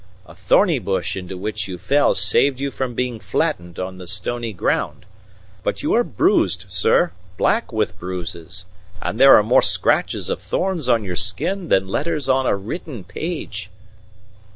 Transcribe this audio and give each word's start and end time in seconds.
A 0.25 0.33
thorny 0.33 0.79
bush 0.79 1.15
into 1.15 1.37
which 1.37 1.67
you 1.67 1.77
fell 1.77 2.15
saved 2.15 2.59
you 2.59 2.71
from 2.71 2.95
being 2.95 3.19
flattened 3.19 3.77
on 3.77 3.99
the 3.99 4.07
stony 4.07 4.51
ground. 4.51 5.05
But 5.61 5.83
you 5.83 5.93
are 5.93 6.03
bruised, 6.03 6.65
sir, 6.69 7.11
black 7.37 7.71
with 7.71 7.99
bruises; 7.99 8.65
and 8.99 9.19
there 9.19 9.35
are 9.37 9.43
more 9.43 9.61
scratches 9.61 10.27
of 10.27 10.41
thorns 10.41 10.89
on 10.89 11.03
your 11.03 11.15
skin 11.17 11.69
than 11.69 11.87
letters 11.87 12.27
on 12.27 12.47
a 12.47 12.55
written 12.55 13.03
page." 13.03 13.69